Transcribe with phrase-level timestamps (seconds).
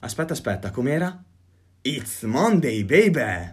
[0.00, 1.24] Aspetta, aspetta, com'era?
[1.82, 3.52] It's Monday, baby!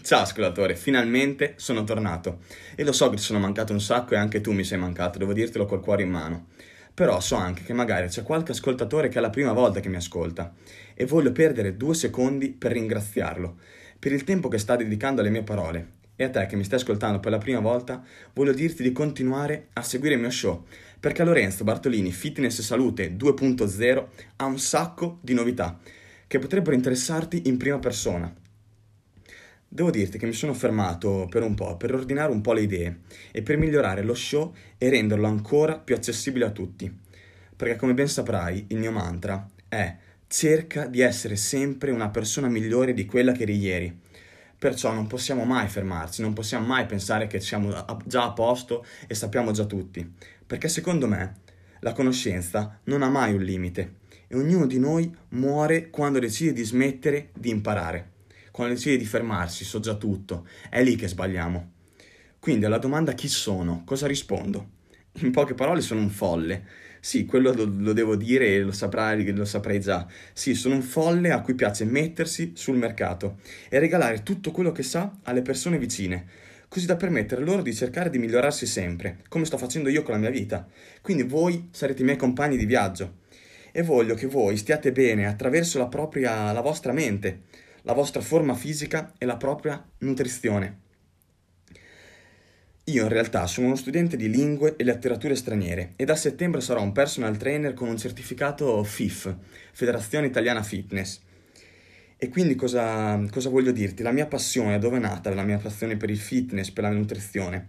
[0.00, 2.38] Ciao ascoltatore, finalmente sono tornato.
[2.74, 5.18] E lo so che ti sono mancato un sacco e anche tu mi sei mancato,
[5.18, 6.46] devo dirtelo col cuore in mano.
[6.94, 9.96] Però so anche che magari c'è qualche ascoltatore che è la prima volta che mi
[9.96, 10.54] ascolta
[10.94, 13.58] e voglio perdere due secondi per ringraziarlo
[13.98, 15.88] per il tempo che sta dedicando alle mie parole.
[16.16, 19.68] E a te che mi stai ascoltando per la prima volta, voglio dirti di continuare
[19.74, 20.64] a seguire il mio show
[21.00, 24.06] perché Lorenzo Bartolini Fitness e Salute 2.0
[24.36, 25.78] ha un sacco di novità
[26.26, 28.34] che potrebbero interessarti in prima persona.
[29.68, 33.00] Devo dirti che mi sono fermato per un po' per ordinare un po' le idee
[33.32, 36.92] e per migliorare lo show e renderlo ancora più accessibile a tutti.
[37.56, 39.96] Perché come ben saprai, il mio mantra è
[40.28, 44.00] cerca di essere sempre una persona migliore di quella che eri ieri.
[44.64, 49.14] Perciò non possiamo mai fermarci, non possiamo mai pensare che siamo già a posto e
[49.14, 50.10] sappiamo già tutti,
[50.46, 51.40] perché secondo me
[51.80, 53.96] la conoscenza non ha mai un limite
[54.26, 58.12] e ognuno di noi muore quando decide di smettere di imparare,
[58.52, 61.72] quando decide di fermarsi, so già tutto, è lì che sbagliamo.
[62.38, 64.68] Quindi alla domanda chi sono, cosa rispondo?
[65.18, 66.64] In poche parole sono un folle,
[67.04, 70.06] sì, quello lo, lo devo dire e lo saprai, lo saprai già.
[70.32, 73.36] Sì, sono un folle a cui piace mettersi sul mercato
[73.68, 76.24] e regalare tutto quello che sa alle persone vicine,
[76.66, 80.20] così da permettere loro di cercare di migliorarsi sempre, come sto facendo io con la
[80.20, 80.66] mia vita.
[81.02, 83.18] Quindi voi sarete i miei compagni di viaggio
[83.70, 87.42] e voglio che voi stiate bene attraverso la, propria, la vostra mente,
[87.82, 90.83] la vostra forma fisica e la propria nutrizione.
[92.88, 96.82] Io in realtà sono uno studente di lingue e letterature straniere e da settembre sarò
[96.82, 99.34] un personal trainer con un certificato FIF,
[99.72, 101.18] Federazione Italiana Fitness.
[102.18, 104.02] E quindi cosa, cosa voglio dirti?
[104.02, 107.68] La mia passione, dove è nata la mia passione per il fitness, per la nutrizione?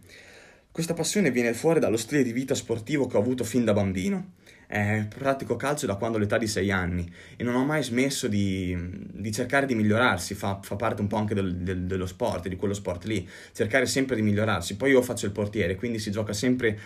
[0.69, 4.33] Questa passione viene fuori dallo stile di vita sportivo che ho avuto fin da bambino.
[4.67, 8.27] Eh, pratico calcio da quando ho l'età di 6 anni e non ho mai smesso
[8.27, 8.75] di,
[9.11, 12.55] di cercare di migliorarsi, fa, fa, parte un po' anche del, del, dello sport, di
[12.55, 14.75] quello sport lì, cercare sempre di migliorarsi.
[14.75, 16.79] Poi io faccio il portiere, quindi si gioca sempre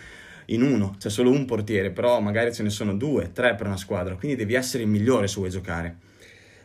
[0.46, 3.76] in uno, c'è solo un portiere, però magari ce ne sono due, tre per una
[3.76, 5.96] squadra, quindi devi essere il migliore se vuoi giocare.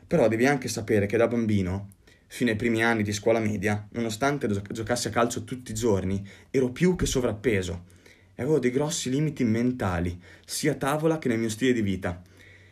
[0.08, 1.92] Però devi anche sapere che da bambino,
[2.28, 6.70] fino ai primi anni di scuola media, nonostante giocassi a calcio tutti i giorni, ero
[6.70, 7.94] più che sovrappeso
[8.36, 12.22] e avevo dei grossi limiti mentali, sia a tavola che nel mio stile di vita.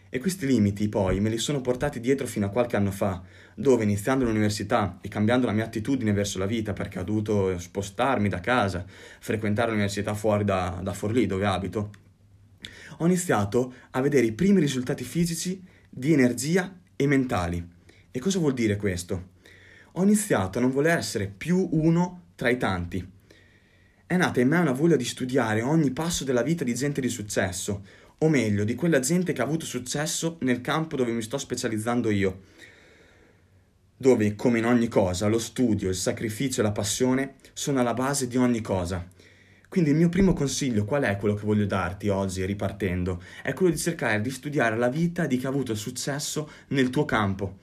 [0.10, 3.24] E questi limiti poi me li sono portati dietro fino a qualche anno fa,
[3.56, 8.30] dove iniziando l'università e cambiando la mia attitudine verso la vita perché ho dovuto spostarmi
[8.30, 8.86] da casa,
[9.20, 11.92] frequentare l'università fuori da, da Forlì dove abito,
[12.98, 17.68] ho iniziato a vedere i primi risultati fisici di energia e mentali.
[18.12, 19.32] E cosa vuol dire questo?
[19.94, 23.06] Ho iniziato a non voler essere più uno tra i tanti,
[24.14, 27.10] è nata in me una voglia di studiare ogni passo della vita di gente di
[27.10, 27.84] successo,
[28.20, 32.12] o meglio, di quella gente che ha avuto successo nel campo dove mi sto specializzando
[32.12, 32.42] io.
[33.98, 38.28] Dove, come in ogni cosa, lo studio, il sacrificio e la passione sono alla base
[38.28, 39.04] di ogni cosa.
[39.68, 43.20] Quindi il mio primo consiglio, qual è quello che voglio darti oggi, ripartendo?
[43.42, 47.06] È quello di cercare di studiare la vita di chi ha avuto successo nel tuo
[47.06, 47.62] campo.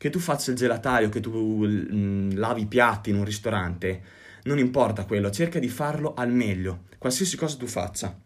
[0.00, 4.00] Che tu faccia il gelataio, che tu mm, lavi i piatti in un ristorante,
[4.44, 8.18] non importa quello, cerca di farlo al meglio, qualsiasi cosa tu faccia.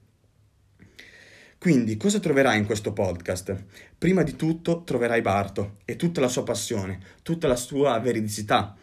[1.58, 3.60] Quindi, cosa troverai in questo podcast?
[3.98, 8.76] Prima di tutto troverai Barto e tutta la sua passione, tutta la sua veridicità.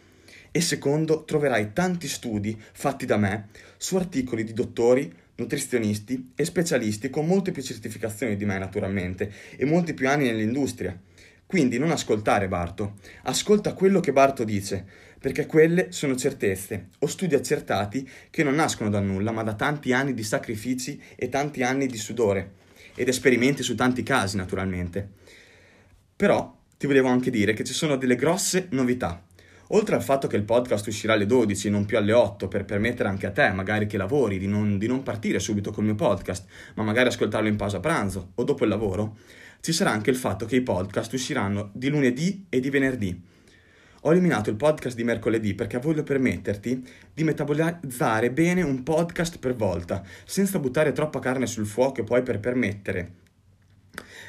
[0.50, 3.48] E secondo, troverai tanti studi fatti da me
[3.78, 9.64] su articoli di dottori, nutrizionisti e specialisti con molte più certificazioni di me naturalmente e
[9.64, 10.94] molti più anni nell'industria.
[11.52, 14.86] Quindi non ascoltare Barto, ascolta quello che Barto dice,
[15.18, 19.92] perché quelle sono certezze o studi accertati che non nascono da nulla, ma da tanti
[19.92, 22.52] anni di sacrifici e tanti anni di sudore
[22.94, 25.06] ed esperimenti su tanti casi, naturalmente.
[26.16, 29.22] Però ti volevo anche dire che ci sono delle grosse novità.
[29.74, 32.64] Oltre al fatto che il podcast uscirà alle 12 e non più alle 8 per
[32.64, 35.96] permettere anche a te, magari che lavori, di non, di non partire subito col mio
[35.96, 36.46] podcast,
[36.76, 39.18] ma magari ascoltarlo in pausa pranzo o dopo il lavoro,
[39.62, 43.22] ci sarà anche il fatto che i podcast usciranno di lunedì e di venerdì.
[44.00, 49.54] Ho eliminato il podcast di mercoledì perché voglio permetterti di metabolizzare bene un podcast per
[49.54, 53.12] volta, senza buttare troppa carne sul fuoco e poi per permettere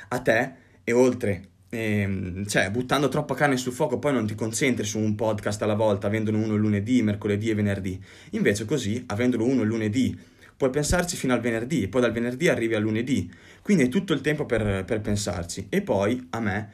[0.09, 0.51] a te
[0.83, 5.15] e oltre ehm, cioè buttando troppa carne sul fuoco poi non ti concentri su un
[5.15, 7.99] podcast alla volta avendolo uno lunedì, mercoledì e venerdì
[8.31, 10.15] invece così avendolo uno lunedì
[10.57, 14.21] puoi pensarci fino al venerdì, poi dal venerdì arrivi al lunedì, quindi hai tutto il
[14.21, 15.67] tempo per, per pensarci.
[15.69, 16.71] E poi a me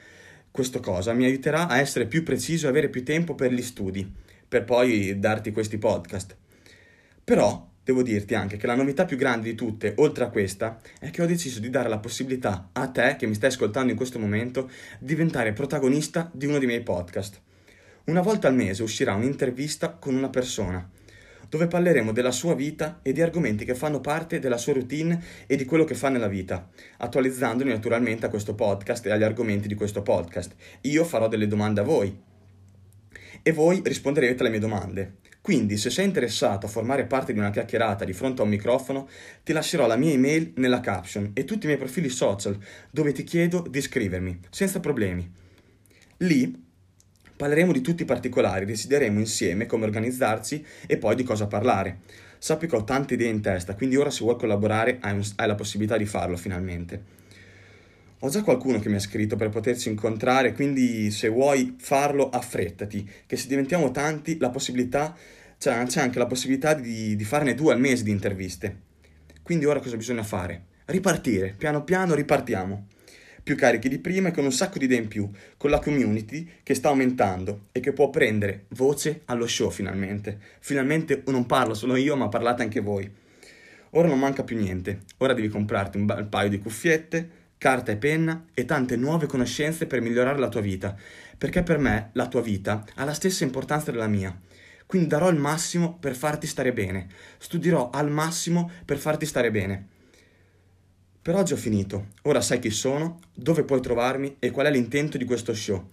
[0.51, 4.11] questa cosa mi aiuterà a essere più preciso e avere più tempo per gli studi,
[4.47, 6.35] per poi darti questi podcast.
[7.23, 11.09] Però devo dirti anche che la novità più grande di tutte, oltre a questa, è
[11.09, 14.19] che ho deciso di dare la possibilità a te, che mi stai ascoltando in questo
[14.19, 17.41] momento, di diventare protagonista di uno dei miei podcast.
[18.05, 20.87] Una volta al mese uscirà un'intervista con una persona,
[21.49, 25.55] dove parleremo della sua vita e di argomenti che fanno parte della sua routine e
[25.55, 29.75] di quello che fa nella vita, attualizzandoli naturalmente a questo podcast e agli argomenti di
[29.75, 30.55] questo podcast.
[30.81, 32.15] Io farò delle domande a voi
[33.41, 35.17] e voi risponderete alle mie domande.
[35.41, 39.07] Quindi, se sei interessato a formare parte di una chiacchierata di fronte a un microfono,
[39.43, 42.57] ti lascerò la mia email nella caption e tutti i miei profili social,
[42.91, 45.31] dove ti chiedo di iscrivermi, senza problemi.
[46.17, 46.67] Lì
[47.39, 51.99] parleremo di tutti i particolari, decideremo insieme come organizzarci e poi di cosa parlare.
[52.37, 55.47] Sappi che ho tante idee in testa, quindi ora se vuoi collaborare hai, un, hai
[55.47, 57.01] la possibilità di farlo finalmente.
[58.19, 63.09] Ho già qualcuno che mi ha scritto per poterci incontrare, quindi se vuoi farlo affrettati,
[63.25, 65.15] che se diventiamo tanti la possibilità,
[65.57, 68.79] cioè, c'è anche la possibilità di, di farne due al mese di interviste.
[69.41, 70.63] Quindi ora cosa bisogna fare?
[70.87, 72.87] Ripartire, piano piano ripartiamo.
[73.49, 76.47] Più carichi di prima e con un sacco di idee in più, con la community
[76.61, 80.37] che sta aumentando e che può prendere voce allo show finalmente.
[80.59, 83.11] Finalmente non parlo solo io, ma parlate anche voi.
[83.93, 87.97] Ora non manca più niente, ora devi comprarti un bel paio di cuffiette, carta e
[87.97, 90.95] penna e tante nuove conoscenze per migliorare la tua vita,
[91.35, 94.39] perché per me la tua vita ha la stessa importanza della mia.
[94.85, 97.07] Quindi darò il massimo per farti stare bene,
[97.39, 99.97] studierò al massimo per farti stare bene.
[101.21, 105.17] Per oggi ho finito, ora sai chi sono, dove puoi trovarmi e qual è l'intento
[105.17, 105.89] di questo show.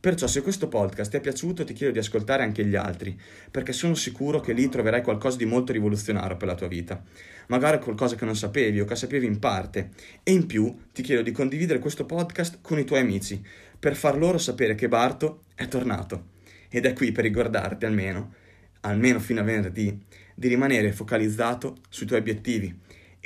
[0.00, 3.16] Perciò se questo podcast ti è piaciuto ti chiedo di ascoltare anche gli altri,
[3.52, 7.00] perché sono sicuro che lì troverai qualcosa di molto rivoluzionario per la tua vita.
[7.46, 9.90] Magari qualcosa che non sapevi o che sapevi in parte.
[10.24, 13.40] E in più ti chiedo di condividere questo podcast con i tuoi amici,
[13.78, 16.30] per far loro sapere che Barto è tornato.
[16.68, 18.34] Ed è qui per ricordarti almeno,
[18.80, 19.96] almeno fino a venerdì,
[20.34, 22.76] di rimanere focalizzato sui tuoi obiettivi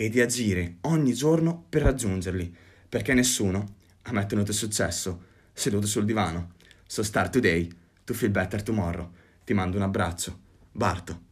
[0.00, 2.54] e di agire ogni giorno per raggiungerli,
[2.88, 6.52] perché nessuno ha mai ottenuto successo seduto sul divano.
[6.86, 7.68] So start today
[8.04, 9.10] to feel better tomorrow.
[9.42, 10.38] Ti mando un abbraccio.
[10.70, 11.27] Barto.